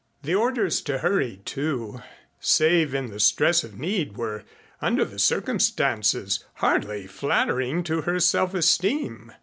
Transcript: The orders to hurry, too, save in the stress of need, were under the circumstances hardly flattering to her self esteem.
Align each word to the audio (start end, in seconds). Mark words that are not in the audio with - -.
The 0.23 0.33
orders 0.33 0.81
to 0.85 0.97
hurry, 0.97 1.41
too, 1.45 2.01
save 2.39 2.95
in 2.95 3.11
the 3.11 3.19
stress 3.19 3.63
of 3.63 3.77
need, 3.79 4.17
were 4.17 4.43
under 4.81 5.05
the 5.05 5.19
circumstances 5.19 6.43
hardly 6.55 7.05
flattering 7.05 7.83
to 7.83 8.01
her 8.01 8.19
self 8.19 8.55
esteem. 8.55 9.31